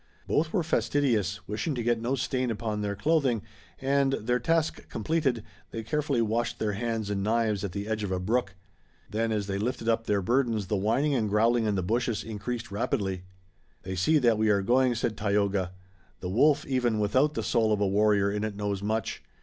[0.25, 3.43] Both were fastidious, wishing to get no stain upon their clothing,
[3.79, 8.11] and, their task completed, they carefully washed their hands and knives at the edge of
[8.11, 8.55] a brook.
[9.11, 12.71] Then as they lifted up their burdens the whining and growling in the bushes increased
[12.71, 13.25] rapidly.
[13.83, 15.71] "They see that we are going," said Tayoga.
[16.19, 19.21] "The wolf even without the soul of a warrior in it knows much.